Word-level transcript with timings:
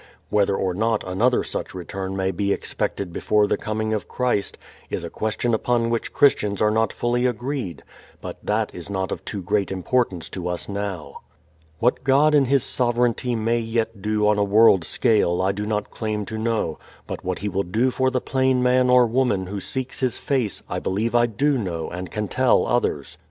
Whether 0.31 0.55
or 0.55 0.73
not 0.73 1.03
another 1.05 1.43
such 1.43 1.75
return 1.75 2.17
may 2.17 2.31
be 2.31 2.51
expected 2.51 3.13
before 3.13 3.45
the 3.45 3.55
coming 3.55 3.93
of 3.93 4.07
Christ 4.07 4.57
is 4.89 5.03
a 5.03 5.11
question 5.11 5.53
upon 5.53 5.91
which 5.91 6.11
Christians 6.11 6.59
are 6.59 6.71
not 6.71 6.91
fully 6.91 7.27
agreed, 7.27 7.83
but 8.19 8.43
that 8.43 8.73
is 8.73 8.89
not 8.89 9.11
of 9.11 9.23
too 9.23 9.43
great 9.43 9.71
importance 9.71 10.27
to 10.29 10.47
us 10.47 10.67
now. 10.67 11.21
What 11.77 12.03
God 12.03 12.33
in 12.33 12.45
His 12.45 12.63
sovereignty 12.63 13.35
may 13.35 13.59
yet 13.59 14.01
do 14.01 14.27
on 14.27 14.39
a 14.39 14.43
world 14.43 14.83
scale 14.85 15.39
I 15.39 15.51
do 15.51 15.67
not 15.67 15.91
claim 15.91 16.25
to 16.25 16.37
know: 16.39 16.79
but 17.05 17.23
what 17.23 17.37
He 17.37 17.47
will 17.47 17.61
do 17.61 17.91
for 17.91 18.09
the 18.09 18.19
plain 18.21 18.63
man 18.63 18.89
or 18.89 19.05
woman 19.05 19.45
who 19.45 19.59
seeks 19.59 19.99
His 19.99 20.17
face 20.17 20.63
I 20.67 20.79
believe 20.79 21.13
I 21.13 21.27
do 21.27 21.59
know 21.59 21.91
and 21.91 22.09
can 22.09 22.27
tell 22.27 22.65
others. 22.65 23.19